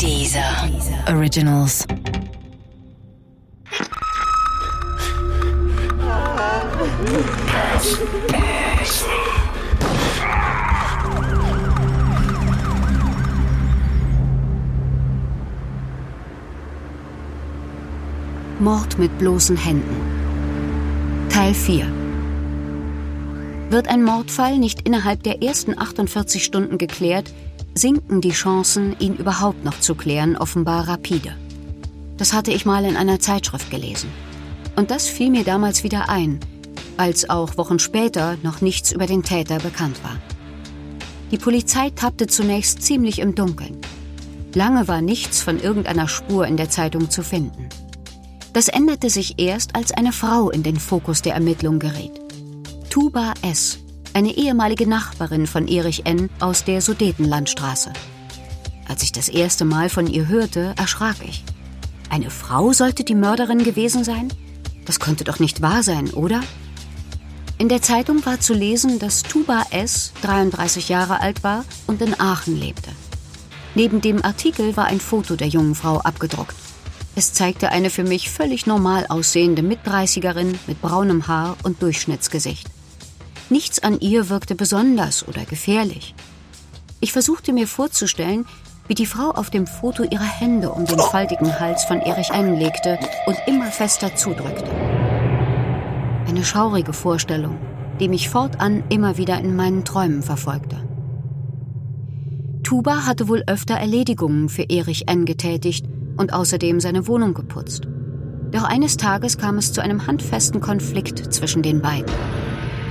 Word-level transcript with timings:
Dieser 0.00 0.68
Originals. 1.08 1.84
Mord 18.60 18.98
mit 18.98 19.18
bloßen 19.18 19.56
Händen. 19.56 19.96
Teil 21.28 21.54
4 21.54 21.86
Wird 23.70 23.88
ein 23.88 24.04
Mordfall 24.04 24.58
nicht 24.58 24.86
innerhalb 24.86 25.24
der 25.24 25.42
ersten 25.42 25.76
48 25.76 26.44
Stunden 26.44 26.78
geklärt, 26.78 27.32
sinken 27.74 28.20
die 28.20 28.30
Chancen, 28.30 28.96
ihn 28.98 29.16
überhaupt 29.16 29.64
noch 29.64 29.78
zu 29.80 29.94
klären, 29.94 30.36
offenbar 30.36 30.88
rapide. 30.88 31.34
Das 32.16 32.32
hatte 32.32 32.50
ich 32.50 32.66
mal 32.66 32.84
in 32.84 32.96
einer 32.96 33.20
Zeitschrift 33.20 33.70
gelesen. 33.70 34.10
Und 34.76 34.90
das 34.90 35.08
fiel 35.08 35.30
mir 35.30 35.44
damals 35.44 35.84
wieder 35.84 36.08
ein, 36.08 36.40
als 36.96 37.30
auch 37.30 37.56
Wochen 37.56 37.78
später 37.78 38.36
noch 38.42 38.60
nichts 38.60 38.92
über 38.92 39.06
den 39.06 39.22
Täter 39.22 39.58
bekannt 39.58 40.02
war. 40.02 40.16
Die 41.30 41.38
Polizei 41.38 41.90
tappte 41.90 42.26
zunächst 42.26 42.82
ziemlich 42.82 43.18
im 43.18 43.34
Dunkeln. 43.34 43.78
Lange 44.54 44.88
war 44.88 45.00
nichts 45.00 45.42
von 45.42 45.60
irgendeiner 45.60 46.08
Spur 46.08 46.46
in 46.46 46.56
der 46.56 46.70
Zeitung 46.70 47.10
zu 47.10 47.22
finden. 47.22 47.68
Das 48.52 48.68
änderte 48.68 49.10
sich 49.10 49.38
erst, 49.38 49.76
als 49.76 49.92
eine 49.92 50.12
Frau 50.12 50.50
in 50.50 50.62
den 50.62 50.76
Fokus 50.76 51.22
der 51.22 51.34
Ermittlung 51.34 51.78
geriet. 51.78 52.12
Tuba 52.88 53.34
S., 53.42 53.78
eine 54.14 54.36
ehemalige 54.36 54.88
Nachbarin 54.88 55.46
von 55.46 55.68
Erich 55.68 56.06
N. 56.06 56.30
aus 56.40 56.64
der 56.64 56.80
Sudetenlandstraße. 56.80 57.92
Als 58.88 59.02
ich 59.02 59.12
das 59.12 59.28
erste 59.28 59.64
Mal 59.64 59.88
von 59.88 60.06
ihr 60.06 60.28
hörte, 60.28 60.74
erschrak 60.76 61.16
ich. 61.26 61.44
Eine 62.10 62.30
Frau 62.30 62.72
sollte 62.72 63.04
die 63.04 63.14
Mörderin 63.14 63.62
gewesen 63.62 64.02
sein? 64.04 64.28
Das 64.86 64.98
konnte 64.98 65.24
doch 65.24 65.38
nicht 65.38 65.60
wahr 65.60 65.82
sein, 65.82 66.10
oder? 66.10 66.40
In 67.58 67.68
der 67.68 67.82
Zeitung 67.82 68.24
war 68.24 68.40
zu 68.40 68.54
lesen, 68.54 68.98
dass 68.98 69.22
Tuba 69.22 69.66
S. 69.70 70.12
33 70.22 70.88
Jahre 70.88 71.20
alt 71.20 71.44
war 71.44 71.64
und 71.86 72.00
in 72.00 72.18
Aachen 72.18 72.58
lebte. 72.58 72.90
Neben 73.74 74.00
dem 74.00 74.24
Artikel 74.24 74.76
war 74.76 74.86
ein 74.86 75.00
Foto 75.00 75.36
der 75.36 75.48
jungen 75.48 75.74
Frau 75.74 75.98
abgedruckt. 75.98 76.56
Es 77.14 77.32
zeigte 77.32 77.70
eine 77.70 77.90
für 77.90 78.04
mich 78.04 78.30
völlig 78.30 78.66
normal 78.66 79.06
aussehende 79.08 79.62
Mitdreißigerin 79.62 80.58
mit 80.66 80.80
braunem 80.80 81.26
Haar 81.26 81.56
und 81.64 81.82
Durchschnittsgesicht. 81.82 82.68
Nichts 83.50 83.82
an 83.82 83.98
ihr 84.00 84.28
wirkte 84.28 84.54
besonders 84.54 85.26
oder 85.26 85.44
gefährlich. 85.44 86.14
Ich 87.00 87.12
versuchte 87.12 87.52
mir 87.52 87.66
vorzustellen, 87.66 88.44
wie 88.88 88.94
die 88.94 89.06
Frau 89.06 89.30
auf 89.30 89.48
dem 89.48 89.66
Foto 89.66 90.02
ihre 90.02 90.24
Hände 90.24 90.70
um 90.70 90.84
den 90.84 90.98
faltigen 90.98 91.58
Hals 91.58 91.84
von 91.84 92.00
Erich 92.00 92.30
N. 92.30 92.58
legte 92.58 92.98
und 93.26 93.36
immer 93.46 93.66
fester 93.66 94.14
zudrückte. 94.16 94.70
Eine 96.26 96.44
schaurige 96.44 96.92
Vorstellung, 96.92 97.58
die 98.00 98.08
mich 98.08 98.28
fortan 98.28 98.82
immer 98.90 99.16
wieder 99.16 99.38
in 99.38 99.56
meinen 99.56 99.84
Träumen 99.84 100.22
verfolgte. 100.22 100.76
Tuba 102.62 103.06
hatte 103.06 103.28
wohl 103.28 103.44
öfter 103.46 103.76
Erledigungen 103.76 104.50
für 104.50 104.64
Erich 104.64 105.08
N. 105.08 105.24
getätigt 105.24 105.86
und 106.18 106.34
außerdem 106.34 106.80
seine 106.80 107.06
Wohnung 107.06 107.32
geputzt. 107.32 107.88
Doch 108.50 108.64
eines 108.64 108.98
Tages 108.98 109.38
kam 109.38 109.56
es 109.56 109.72
zu 109.72 109.80
einem 109.82 110.06
handfesten 110.06 110.60
Konflikt 110.60 111.32
zwischen 111.32 111.62
den 111.62 111.80
beiden. 111.80 112.12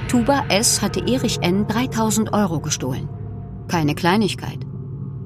Tuba 0.08 0.46
S. 0.48 0.82
hatte 0.82 1.02
Erich 1.06 1.40
N. 1.42 1.68
3000 1.68 2.32
Euro 2.32 2.62
gestohlen. 2.62 3.10
Keine 3.68 3.94
Kleinigkeit. 3.94 4.60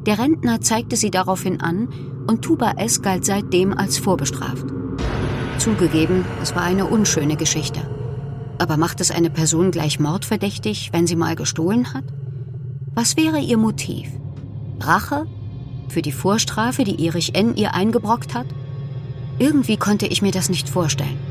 Der 0.07 0.17
Rentner 0.17 0.59
zeigte 0.59 0.95
sie 0.95 1.11
daraufhin 1.11 1.61
an 1.61 1.87
und 2.25 2.41
Tuba 2.41 2.71
S. 2.77 3.03
galt 3.03 3.23
seitdem 3.23 3.77
als 3.77 3.99
vorbestraft. 3.99 4.65
Zugegeben, 5.59 6.25
es 6.41 6.55
war 6.55 6.63
eine 6.63 6.87
unschöne 6.87 7.35
Geschichte. 7.35 7.81
Aber 8.57 8.75
macht 8.75 9.01
es 9.01 9.11
eine 9.11 9.29
Person 9.29 9.69
gleich 9.69 9.99
mordverdächtig, 9.99 10.89
wenn 10.91 11.05
sie 11.05 11.15
mal 11.15 11.35
gestohlen 11.35 11.93
hat? 11.93 12.05
Was 12.95 13.17
wäre 13.17 13.39
ihr 13.39 13.57
Motiv? 13.57 14.09
Rache 14.79 15.27
für 15.89 16.01
die 16.01 16.11
Vorstrafe, 16.11 16.85
die 16.85 17.05
Erich 17.05 17.35
N. 17.35 17.55
ihr 17.55 17.75
eingebrockt 17.75 18.33
hat? 18.33 18.47
Irgendwie 19.37 19.77
konnte 19.77 20.07
ich 20.07 20.23
mir 20.23 20.31
das 20.31 20.49
nicht 20.49 20.67
vorstellen. 20.69 21.30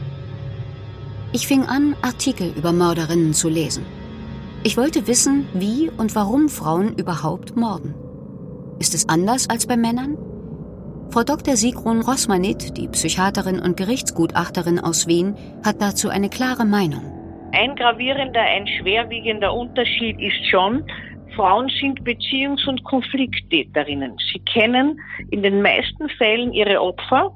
Ich 1.33 1.47
fing 1.47 1.63
an, 1.63 1.95
Artikel 2.03 2.53
über 2.57 2.73
Mörderinnen 2.73 3.35
zu 3.35 3.49
lesen. 3.49 3.87
Ich 4.65 4.77
wollte 4.77 5.07
wissen, 5.07 5.47
wie 5.55 5.89
und 5.97 6.17
warum 6.17 6.49
Frauen 6.49 6.97
überhaupt 6.97 7.57
morden. 7.57 7.95
Ist 8.81 8.95
es 8.95 9.09
anders 9.09 9.49
als 9.49 9.67
bei 9.67 9.77
Männern? 9.77 10.19
Frau 11.11 11.23
Dr. 11.23 11.57
Sigrun 11.57 12.01
Rosmanit, 12.01 12.77
die 12.77 12.89
Psychiaterin 12.89 13.61
und 13.61 13.77
Gerichtsgutachterin 13.77 14.81
aus 14.81 15.07
Wien, 15.07 15.37
hat 15.65 15.81
dazu 15.81 16.09
eine 16.09 16.31
klare 16.31 16.65
Meinung. 16.65 17.03
Ein 17.53 17.77
gravierender, 17.77 18.41
ein 18.41 18.67
schwerwiegender 18.67 19.55
Unterschied 19.55 20.21
ist 20.21 20.45
schon, 20.51 20.85
Frauen 21.37 21.69
sind 21.81 22.01
Beziehungs- 22.03 22.69
und 22.69 22.83
Konflikttäterinnen. 22.83 24.17
Sie 24.33 24.41
kennen 24.41 25.01
in 25.31 25.43
den 25.43 25.63
meisten 25.63 26.09
Fällen 26.19 26.53
ihre 26.53 26.81
Opfer. 26.81 27.33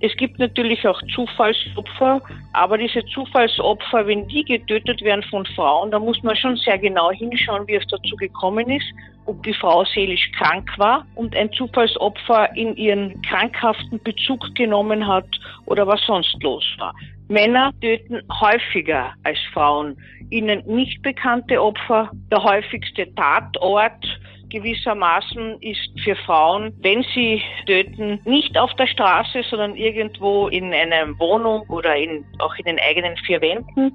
Es 0.00 0.14
gibt 0.16 0.38
natürlich 0.38 0.86
auch 0.86 1.00
Zufallsopfer, 1.14 2.20
aber 2.52 2.78
diese 2.78 3.04
Zufallsopfer, 3.06 4.06
wenn 4.06 4.26
die 4.28 4.44
getötet 4.44 5.02
werden 5.02 5.22
von 5.24 5.44
Frauen, 5.46 5.90
da 5.90 5.98
muss 5.98 6.22
man 6.22 6.36
schon 6.36 6.56
sehr 6.56 6.78
genau 6.78 7.10
hinschauen, 7.10 7.66
wie 7.66 7.74
es 7.74 7.86
dazu 7.88 8.16
gekommen 8.16 8.68
ist, 8.70 8.86
ob 9.26 9.42
die 9.42 9.54
Frau 9.54 9.84
seelisch 9.84 10.30
krank 10.32 10.70
war 10.78 11.06
und 11.14 11.36
ein 11.36 11.52
Zufallsopfer 11.52 12.54
in 12.56 12.76
ihren 12.76 13.20
krankhaften 13.22 14.00
Bezug 14.02 14.54
genommen 14.54 15.06
hat 15.06 15.28
oder 15.66 15.86
was 15.86 16.00
sonst 16.06 16.42
los 16.42 16.64
war. 16.78 16.94
Männer 17.28 17.70
töten 17.80 18.20
häufiger 18.40 19.14
als 19.22 19.38
Frauen. 19.52 19.96
Ihnen 20.30 20.64
nicht 20.66 21.00
bekannte 21.02 21.62
Opfer, 21.62 22.10
der 22.30 22.42
häufigste 22.42 23.14
Tatort 23.14 24.19
gewissermaßen 24.50 25.62
ist 25.62 25.88
für 26.02 26.16
Frauen, 26.16 26.72
wenn 26.80 27.02
sie 27.14 27.42
töten, 27.66 28.20
nicht 28.24 28.58
auf 28.58 28.74
der 28.74 28.86
Straße, 28.86 29.42
sondern 29.48 29.76
irgendwo 29.76 30.48
in 30.48 30.74
einer 30.74 31.18
Wohnung 31.18 31.62
oder 31.68 31.96
in, 31.96 32.24
auch 32.38 32.54
in 32.56 32.64
den 32.64 32.78
eigenen 32.78 33.16
vier 33.16 33.40
Wänden. 33.40 33.92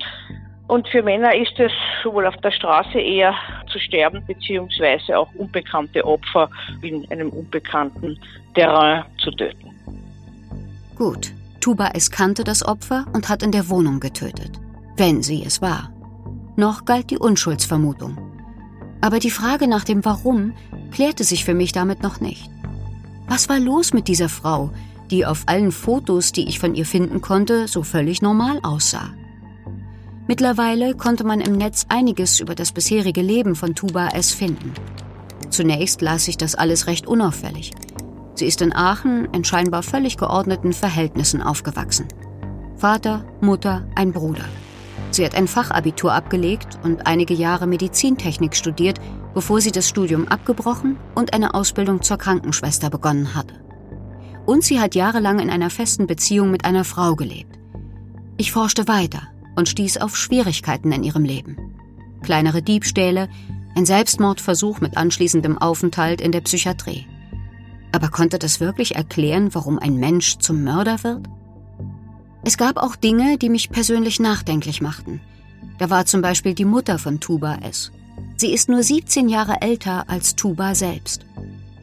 Und 0.68 0.88
für 0.88 1.04
Männer 1.04 1.36
ist 1.36 1.60
es 1.60 1.72
sowohl 2.02 2.26
auf 2.26 2.38
der 2.38 2.52
Straße 2.52 3.00
eher 3.00 3.36
zu 3.72 3.78
sterben, 3.78 4.26
beziehungsweise 4.26 5.18
auch 5.20 5.32
unbekannte 5.36 6.04
Opfer 6.04 6.50
in 6.82 7.10
einem 7.12 7.30
unbekannten 7.30 8.20
Terrain 8.56 9.04
zu 9.20 9.30
töten. 9.32 9.70
Gut, 10.96 11.32
Tuba 11.62 11.92
es 11.94 12.10
kannte 12.10 12.44
das 12.44 12.66
Opfer 12.66 13.06
und 13.14 13.30
hat 13.30 13.44
in 13.44 13.52
der 13.52 13.70
Wohnung 13.70 14.00
getötet. 14.00 14.60
Wenn 14.98 15.22
sie 15.22 15.44
es 15.46 15.62
war. 15.62 15.92
Noch 16.56 16.86
galt 16.86 17.12
die 17.12 17.18
Unschuldsvermutung. 17.18 18.25
Aber 19.02 19.20
die 19.20 19.32
Frage 19.32 19.68
nach 19.68 19.84
dem 19.84 20.04
Warum 20.06 20.54
klärte 20.92 21.24
sich 21.24 21.46
für 21.46 21.54
mich 21.54 21.72
damit 21.72 22.02
noch 22.02 22.22
nicht. 22.22 22.50
Was 23.28 23.50
war 23.50 23.60
los 23.60 23.94
mit 23.94 24.08
dieser 24.08 24.30
Frau, 24.30 24.72
die 25.12 25.26
auf 25.26 25.44
allen 25.48 25.72
Fotos, 25.72 26.32
die 26.32 26.48
ich 26.48 26.60
von 26.60 26.76
ihr 26.76 26.86
finden 26.86 27.22
konnte, 27.22 27.68
so 27.68 27.84
völlig 27.84 28.22
normal 28.22 28.60
aussah? 28.64 29.10
Mittlerweile 30.28 30.96
konnte 30.96 31.24
man 31.24 31.40
im 31.40 31.54
Netz 31.54 31.86
einiges 31.90 32.40
über 32.40 32.56
das 32.56 32.72
bisherige 32.72 33.22
Leben 33.22 33.56
von 33.56 33.76
Tuba 33.76 34.10
S. 34.10 34.34
finden. 34.34 34.74
Zunächst 35.50 36.02
las 36.02 36.28
ich 36.28 36.38
das 36.38 36.56
alles 36.56 36.88
recht 36.88 37.06
unauffällig. 37.06 37.72
Sie 38.34 38.46
ist 38.46 38.62
in 38.62 38.74
Aachen 38.74 39.26
in 39.34 39.44
scheinbar 39.44 39.84
völlig 39.84 40.18
geordneten 40.18 40.74
Verhältnissen 40.74 41.42
aufgewachsen. 41.42 42.08
Vater, 42.76 43.24
Mutter, 43.40 43.88
ein 43.96 44.12
Bruder. 44.12 44.46
Sie 45.16 45.24
hat 45.24 45.34
ein 45.34 45.48
Fachabitur 45.48 46.12
abgelegt 46.12 46.78
und 46.84 47.08
einige 47.08 47.34
Jahre 47.34 47.68
Medizintechnik 47.68 48.54
studiert, 48.54 49.00
bevor 49.34 49.62
sie 49.62 49.72
das 49.72 49.88
Studium 49.88 50.28
abgebrochen 50.28 50.98
und 51.16 51.34
eine 51.34 51.54
Ausbildung 51.54 52.02
zur 52.02 52.18
Krankenschwester 52.18 52.90
begonnen 52.90 53.34
hatte. 53.34 53.56
Und 54.46 54.66
sie 54.66 54.82
hat 54.82 54.94
jahrelang 54.94 55.40
in 55.40 55.50
einer 55.50 55.70
festen 55.70 56.06
Beziehung 56.06 56.52
mit 56.52 56.66
einer 56.66 56.84
Frau 56.84 57.16
gelebt. 57.16 57.58
Ich 58.36 58.52
forschte 58.52 58.90
weiter 58.90 59.22
und 59.56 59.70
stieß 59.70 60.00
auf 60.00 60.18
Schwierigkeiten 60.18 60.92
in 60.92 61.06
ihrem 61.06 61.24
Leben. 61.24 61.74
Kleinere 62.22 62.62
Diebstähle, 62.62 63.30
ein 63.78 63.86
Selbstmordversuch 63.86 64.82
mit 64.82 64.98
anschließendem 64.98 65.58
Aufenthalt 65.58 66.20
in 66.20 66.34
der 66.34 66.42
Psychiatrie. 66.42 67.08
Aber 67.94 68.10
konnte 68.10 68.38
das 68.38 68.60
wirklich 68.60 68.96
erklären, 68.96 69.56
warum 69.56 69.80
ein 69.80 69.96
Mensch 69.96 70.40
zum 70.40 70.66
Mörder 70.66 71.06
wird? 71.06 71.26
Es 72.48 72.58
gab 72.58 72.78
auch 72.78 72.96
Dinge, 72.96 73.40
die 73.40 73.50
mich 73.50 73.72
persönlich 73.72 74.20
nachdenklich 74.20 74.80
machten. 74.80 75.20
Da 75.80 75.90
war 75.90 76.06
zum 76.06 76.22
Beispiel 76.22 76.54
die 76.54 76.64
Mutter 76.64 77.00
von 77.00 77.20
Tuba 77.20 77.56
S. 77.68 77.92
Sie 78.38 78.54
ist 78.54 78.70
nur 78.70 78.84
17 78.84 79.30
Jahre 79.30 79.64
älter 79.64 80.08
als 80.08 80.36
Tuba 80.36 80.76
selbst. 80.76 81.26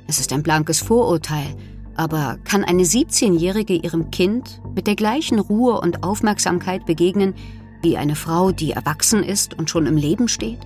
Es 0.06 0.20
ist 0.20 0.32
ein 0.32 0.44
blankes 0.44 0.78
Vorurteil, 0.78 1.56
aber 1.96 2.38
kann 2.44 2.62
eine 2.62 2.84
17-Jährige 2.84 3.74
ihrem 3.74 4.12
Kind 4.12 4.62
mit 4.76 4.86
der 4.86 4.94
gleichen 4.94 5.40
Ruhe 5.40 5.80
und 5.80 6.04
Aufmerksamkeit 6.04 6.86
begegnen 6.86 7.34
wie 7.82 7.96
eine 7.96 8.14
Frau, 8.14 8.52
die 8.52 8.70
erwachsen 8.70 9.24
ist 9.24 9.58
und 9.58 9.68
schon 9.68 9.86
im 9.86 9.96
Leben 9.96 10.28
steht? 10.28 10.60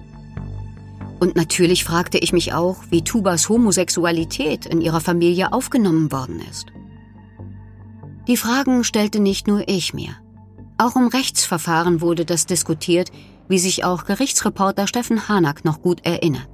Und 1.21 1.37
natürlich 1.37 1.85
fragte 1.85 2.19
ich 2.19 2.35
mich 2.35 2.53
auch, 2.53 2.77
wie 2.91 3.03
Tubas 3.03 3.49
Homosexualität 3.49 4.67
in 4.67 4.83
ihrer 4.83 5.01
Familie 5.01 5.55
aufgenommen 5.55 6.13
worden 6.13 6.43
ist. 6.51 6.67
Die 8.29 8.37
Fragen 8.37 8.83
stellte 8.83 9.23
nicht 9.23 9.47
nur 9.47 9.63
ich 9.69 9.95
mir. 9.95 10.11
Auch 10.83 10.97
im 10.97 11.07
Rechtsverfahren 11.07 12.01
wurde 12.01 12.25
das 12.25 12.45
diskutiert, 12.45 13.11
wie 13.49 13.59
sich 13.59 13.85
auch 13.85 14.05
Gerichtsreporter 14.05 14.89
Steffen 14.89 15.29
Hanak 15.29 15.65
noch 15.65 15.81
gut 15.81 16.05
erinnert. 16.05 16.49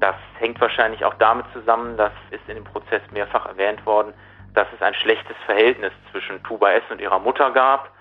Das 0.00 0.16
hängt 0.40 0.60
wahrscheinlich 0.60 1.04
auch 1.04 1.14
damit 1.14 1.46
zusammen, 1.52 1.96
das 1.96 2.10
ist 2.32 2.42
in 2.48 2.56
dem 2.56 2.64
Prozess 2.64 3.02
mehrfach 3.12 3.46
erwähnt 3.46 3.86
worden, 3.86 4.12
dass 4.54 4.66
es 4.74 4.82
ein 4.82 4.94
schlechtes 4.94 5.36
Verhältnis 5.46 5.92
zwischen 6.10 6.42
Tuba 6.42 6.72
S. 6.72 6.82
und 6.90 7.00
ihrer 7.00 7.20
Mutter 7.20 7.52
gab. 7.52 7.92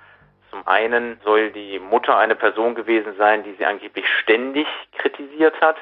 Zum 0.50 0.68
einen 0.68 1.20
soll 1.24 1.52
die 1.52 1.78
Mutter 1.78 2.18
eine 2.18 2.36
Person 2.36 2.74
gewesen 2.74 3.14
sein, 3.20 3.44
die 3.44 3.54
sie 3.54 3.66
angeblich 3.66 4.08
ständig 4.24 4.66
kritisiert 4.94 5.54
hat. 5.62 5.78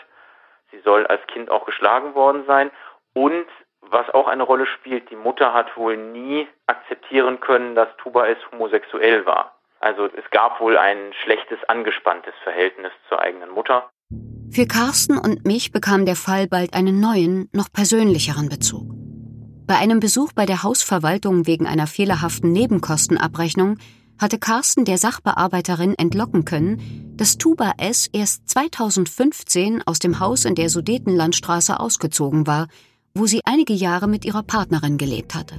Sie 0.71 0.79
soll 0.81 1.07
als 1.07 1.25
Kind 1.27 1.49
auch 1.49 1.65
geschlagen 1.65 2.13
worden 2.15 2.43
sein. 2.45 2.69
Und 3.13 3.47
was 3.91 4.09
auch 4.13 4.27
eine 4.27 4.43
Rolle 4.43 4.65
spielt, 4.65 5.09
die 5.09 5.15
Mutter 5.15 5.53
hat 5.53 5.75
wohl 5.77 5.97
nie 5.97 6.47
akzeptieren 6.67 7.39
können, 7.39 7.75
dass 7.75 7.89
Tuba 7.97 8.27
S. 8.27 8.37
homosexuell 8.51 9.25
war. 9.25 9.55
Also 9.79 10.05
es 10.05 10.29
gab 10.31 10.59
wohl 10.59 10.77
ein 10.77 11.13
schlechtes, 11.23 11.57
angespanntes 11.67 12.33
Verhältnis 12.43 12.91
zur 13.07 13.21
eigenen 13.21 13.49
Mutter. 13.49 13.89
Für 14.51 14.65
Carsten 14.65 15.17
und 15.17 15.45
mich 15.45 15.71
bekam 15.71 16.05
der 16.05 16.15
Fall 16.15 16.47
bald 16.47 16.73
einen 16.73 16.99
neuen, 16.99 17.49
noch 17.53 17.71
persönlicheren 17.71 18.49
Bezug. 18.49 18.83
Bei 19.67 19.77
einem 19.77 19.99
Besuch 19.99 20.33
bei 20.33 20.45
der 20.47 20.63
Hausverwaltung 20.63 21.45
wegen 21.45 21.67
einer 21.67 21.85
fehlerhaften 21.85 22.51
Nebenkostenabrechnung 22.51 23.77
hatte 24.19 24.39
Carsten 24.39 24.83
der 24.83 24.97
Sachbearbeiterin 24.97 25.93
entlocken 25.95 26.43
können, 26.43 27.13
dass 27.15 27.37
Tuba 27.37 27.73
S. 27.77 28.09
erst 28.11 28.49
2015 28.49 29.83
aus 29.85 29.99
dem 29.99 30.19
Haus 30.19 30.45
in 30.45 30.55
der 30.55 30.69
Sudetenlandstraße 30.69 31.79
ausgezogen 31.79 32.47
war, 32.47 32.67
wo 33.19 33.27
sie 33.27 33.41
einige 33.45 33.73
Jahre 33.73 34.07
mit 34.07 34.23
ihrer 34.23 34.43
Partnerin 34.43 34.97
gelebt 34.97 35.35
hatte. 35.35 35.55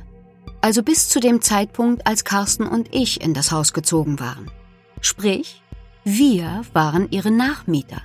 Also 0.62 0.82
bis 0.82 1.08
zu 1.08 1.20
dem 1.20 1.42
Zeitpunkt, 1.42 2.06
als 2.06 2.24
Carsten 2.24 2.66
und 2.66 2.94
ich 2.94 3.20
in 3.20 3.34
das 3.34 3.52
Haus 3.52 3.72
gezogen 3.72 4.18
waren. 4.18 4.50
Sprich, 5.00 5.62
wir 6.04 6.62
waren 6.72 7.08
ihre 7.10 7.30
Nachmieter. 7.30 8.00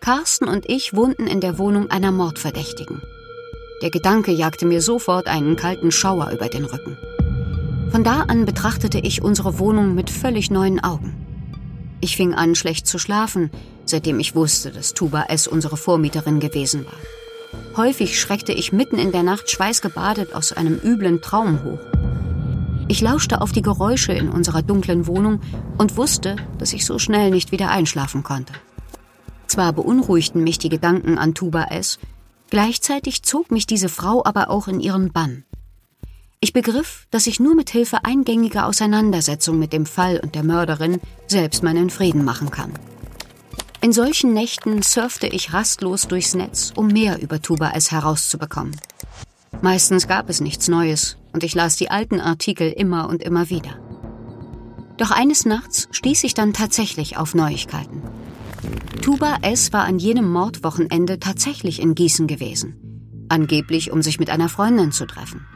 Carsten 0.00 0.48
und 0.48 0.68
ich 0.68 0.94
wohnten 0.94 1.26
in 1.26 1.40
der 1.40 1.58
Wohnung 1.58 1.90
einer 1.90 2.12
Mordverdächtigen. 2.12 3.00
Der 3.82 3.90
Gedanke 3.90 4.32
jagte 4.32 4.66
mir 4.66 4.82
sofort 4.82 5.28
einen 5.28 5.56
kalten 5.56 5.92
Schauer 5.92 6.30
über 6.30 6.48
den 6.48 6.64
Rücken. 6.64 6.96
Von 7.90 8.04
da 8.04 8.22
an 8.22 8.44
betrachtete 8.44 8.98
ich 8.98 9.22
unsere 9.22 9.58
Wohnung 9.58 9.94
mit 9.94 10.10
völlig 10.10 10.50
neuen 10.50 10.82
Augen. 10.82 11.14
Ich 12.00 12.16
fing 12.16 12.34
an, 12.34 12.54
schlecht 12.54 12.86
zu 12.86 12.98
schlafen, 12.98 13.50
seitdem 13.84 14.18
ich 14.18 14.34
wusste, 14.34 14.70
dass 14.70 14.92
Tuba 14.92 15.24
S. 15.28 15.46
unsere 15.46 15.76
Vormieterin 15.76 16.40
gewesen 16.40 16.84
war. 16.84 17.25
Häufig 17.76 18.18
schreckte 18.18 18.52
ich 18.52 18.72
mitten 18.72 18.98
in 18.98 19.12
der 19.12 19.22
Nacht 19.22 19.50
schweißgebadet 19.50 20.34
aus 20.34 20.52
einem 20.52 20.80
üblen 20.82 21.20
Traum 21.20 21.62
hoch. 21.62 21.80
Ich 22.88 23.00
lauschte 23.00 23.40
auf 23.40 23.52
die 23.52 23.62
Geräusche 23.62 24.12
in 24.12 24.28
unserer 24.28 24.62
dunklen 24.62 25.06
Wohnung 25.06 25.40
und 25.76 25.96
wusste, 25.96 26.36
dass 26.58 26.72
ich 26.72 26.86
so 26.86 26.98
schnell 26.98 27.30
nicht 27.30 27.52
wieder 27.52 27.70
einschlafen 27.70 28.22
konnte. 28.22 28.54
Zwar 29.46 29.72
beunruhigten 29.72 30.42
mich 30.42 30.58
die 30.58 30.68
Gedanken 30.68 31.18
an 31.18 31.34
Tuba 31.34 31.64
S., 31.64 31.98
Gleichzeitig 32.48 33.24
zog 33.24 33.50
mich 33.50 33.66
diese 33.66 33.88
Frau 33.88 34.24
aber 34.24 34.50
auch 34.50 34.68
in 34.68 34.80
ihren 34.80 35.12
Bann. 35.12 35.44
Ich 36.38 36.52
begriff, 36.52 37.06
dass 37.10 37.26
ich 37.26 37.40
nur 37.40 37.56
mit 37.56 37.70
Hilfe 37.70 38.04
eingängiger 38.04 38.66
Auseinandersetzung 38.66 39.58
mit 39.58 39.72
dem 39.72 39.84
Fall 39.84 40.20
und 40.22 40.34
der 40.34 40.44
Mörderin 40.44 41.00
selbst 41.26 41.62
meinen 41.64 41.90
Frieden 41.90 42.24
machen 42.24 42.50
kann. 42.50 42.72
In 43.86 43.92
solchen 43.92 44.34
Nächten 44.34 44.82
surfte 44.82 45.28
ich 45.28 45.52
rastlos 45.52 46.08
durchs 46.08 46.34
Netz, 46.34 46.72
um 46.74 46.88
mehr 46.88 47.22
über 47.22 47.40
Tuba 47.40 47.70
S 47.70 47.92
herauszubekommen. 47.92 48.74
Meistens 49.62 50.08
gab 50.08 50.28
es 50.28 50.40
nichts 50.40 50.66
Neues 50.66 51.18
und 51.32 51.44
ich 51.44 51.54
las 51.54 51.76
die 51.76 51.88
alten 51.88 52.20
Artikel 52.20 52.72
immer 52.72 53.08
und 53.08 53.22
immer 53.22 53.48
wieder. 53.48 53.78
Doch 54.96 55.12
eines 55.12 55.46
Nachts 55.46 55.86
stieß 55.92 56.24
ich 56.24 56.34
dann 56.34 56.52
tatsächlich 56.52 57.16
auf 57.16 57.36
Neuigkeiten. 57.36 58.02
Tuba 59.02 59.38
S. 59.42 59.72
war 59.72 59.84
an 59.84 60.00
jenem 60.00 60.32
Mordwochenende 60.32 61.20
tatsächlich 61.20 61.80
in 61.80 61.94
Gießen 61.94 62.26
gewesen. 62.26 63.26
Angeblich, 63.28 63.92
um 63.92 64.02
sich 64.02 64.18
mit 64.18 64.30
einer 64.30 64.48
Freundin 64.48 64.90
zu 64.90 65.06
treffen. 65.06 65.46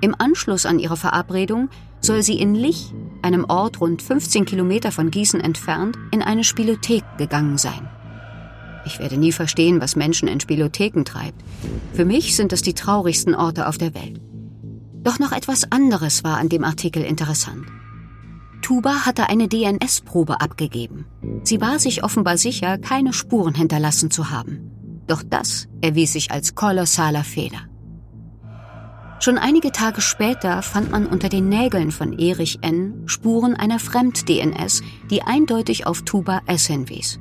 Im 0.00 0.14
Anschluss 0.18 0.66
an 0.66 0.78
ihre 0.78 0.96
Verabredung 0.96 1.70
soll 2.00 2.22
sie 2.22 2.38
in 2.38 2.54
Lich, 2.54 2.92
einem 3.22 3.44
Ort 3.48 3.80
rund 3.80 4.02
15 4.02 4.44
Kilometer 4.44 4.92
von 4.92 5.10
Gießen 5.10 5.40
entfernt, 5.40 5.96
in 6.12 6.22
eine 6.22 6.44
Spielothek 6.44 7.04
gegangen 7.18 7.58
sein. 7.58 7.88
Ich 8.84 9.00
werde 9.00 9.16
nie 9.16 9.32
verstehen, 9.32 9.80
was 9.80 9.96
Menschen 9.96 10.28
in 10.28 10.38
Spielotheken 10.38 11.04
treibt. 11.04 11.42
Für 11.92 12.04
mich 12.04 12.36
sind 12.36 12.52
es 12.52 12.62
die 12.62 12.74
traurigsten 12.74 13.34
Orte 13.34 13.66
auf 13.66 13.78
der 13.78 13.94
Welt. 13.94 14.20
Doch 15.02 15.18
noch 15.18 15.32
etwas 15.32 15.70
anderes 15.72 16.22
war 16.24 16.38
an 16.38 16.48
dem 16.48 16.62
Artikel 16.62 17.02
interessant. 17.02 17.66
Tuba 18.62 19.06
hatte 19.06 19.28
eine 19.28 19.48
DNS-Probe 19.48 20.40
abgegeben. 20.40 21.06
Sie 21.42 21.60
war 21.60 21.78
sich 21.78 22.04
offenbar 22.04 22.38
sicher, 22.38 22.78
keine 22.78 23.12
Spuren 23.12 23.54
hinterlassen 23.54 24.10
zu 24.10 24.30
haben. 24.30 24.70
Doch 25.06 25.22
das 25.22 25.68
erwies 25.80 26.12
sich 26.12 26.30
als 26.30 26.54
kolossaler 26.54 27.22
Fehler. 27.22 27.68
Schon 29.18 29.38
einige 29.38 29.72
Tage 29.72 30.00
später 30.00 30.62
fand 30.62 30.90
man 30.90 31.06
unter 31.06 31.28
den 31.28 31.48
Nägeln 31.48 31.90
von 31.90 32.18
Erich 32.18 32.58
N. 32.62 33.02
Spuren 33.06 33.54
einer 33.54 33.78
Fremd-DNS, 33.78 34.82
die 35.10 35.22
eindeutig 35.22 35.86
auf 35.86 36.02
Tuba 36.02 36.42
S. 36.46 36.66
hinwies. 36.66 37.18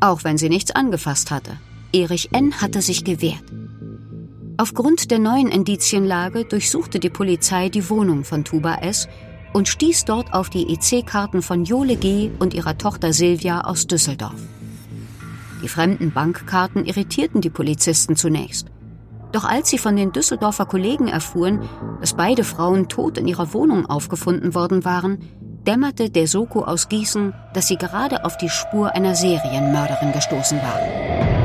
Auch 0.00 0.24
wenn 0.24 0.38
sie 0.38 0.48
nichts 0.48 0.70
angefasst 0.70 1.30
hatte. 1.30 1.58
Erich 1.92 2.30
N. 2.32 2.60
hatte 2.60 2.82
sich 2.82 3.04
gewehrt. 3.04 3.44
Aufgrund 4.56 5.10
der 5.10 5.18
neuen 5.18 5.48
Indizienlage 5.48 6.44
durchsuchte 6.44 7.00
die 7.00 7.10
Polizei 7.10 7.68
die 7.68 7.88
Wohnung 7.90 8.24
von 8.24 8.44
Tuba 8.44 8.76
S 8.76 9.08
und 9.52 9.68
stieß 9.68 10.04
dort 10.04 10.32
auf 10.32 10.48
die 10.48 10.72
EC-Karten 10.72 11.42
von 11.42 11.64
Jole 11.64 11.96
G. 11.96 12.30
und 12.38 12.54
ihrer 12.54 12.78
Tochter 12.78 13.12
Silvia 13.12 13.62
aus 13.62 13.86
Düsseldorf. 13.86 14.40
Die 15.62 15.68
fremden 15.68 16.12
Bankkarten 16.12 16.84
irritierten 16.84 17.40
die 17.40 17.50
Polizisten 17.50 18.16
zunächst. 18.16 18.66
Doch 19.34 19.44
als 19.44 19.68
sie 19.68 19.78
von 19.78 19.96
den 19.96 20.12
Düsseldorfer 20.12 20.64
Kollegen 20.64 21.08
erfuhren, 21.08 21.68
dass 22.00 22.14
beide 22.14 22.44
Frauen 22.44 22.88
tot 22.88 23.18
in 23.18 23.26
ihrer 23.26 23.52
Wohnung 23.52 23.84
aufgefunden 23.84 24.54
worden 24.54 24.84
waren, 24.84 25.18
dämmerte 25.66 26.08
der 26.08 26.28
Soko 26.28 26.62
aus 26.62 26.88
Gießen, 26.88 27.34
dass 27.52 27.66
sie 27.66 27.76
gerade 27.76 28.24
auf 28.24 28.36
die 28.36 28.48
Spur 28.48 28.94
einer 28.94 29.16
Serienmörderin 29.16 30.12
gestoßen 30.12 30.58
waren. 30.58 31.43